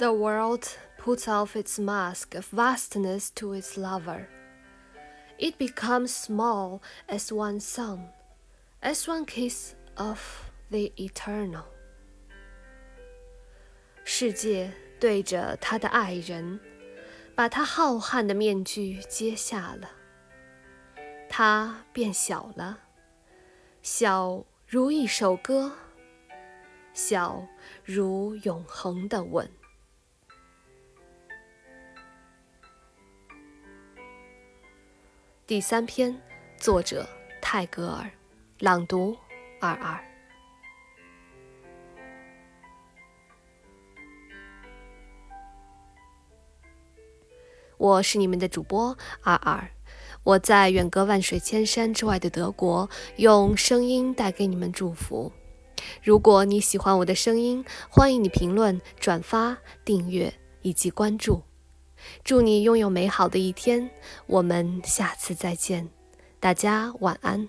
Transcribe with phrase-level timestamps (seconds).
[0.00, 0.68] The world
[0.98, 4.28] puts off its mask of vastness to its lover.
[5.38, 8.10] It becomes small as one sun,
[8.82, 10.20] as one kiss of
[10.70, 11.64] the eternal.
[14.04, 16.60] 世界对着他的爱人，
[17.34, 19.90] 把他浩瀚的面具揭下了，
[21.28, 22.80] 他变小了，
[23.82, 25.72] 小如一首歌，
[26.92, 27.46] 小
[27.84, 29.50] 如永恒的吻。
[35.51, 36.17] 第三篇，
[36.55, 37.05] 作者
[37.41, 38.09] 泰戈尔，
[38.59, 39.17] 朗读
[39.59, 39.99] 二二。
[47.77, 49.69] 我是你们的主播二二，
[50.23, 55.33] 我在远隔万水千山之外的德国，用声音带给你们祝福。
[56.01, 61.43] 如果你喜欢我的声音，欢迎你评论、转发、订阅以及关注。
[62.23, 63.89] 祝你拥有美好的一天，
[64.25, 65.89] 我们下次再见，
[66.39, 67.47] 大家晚安。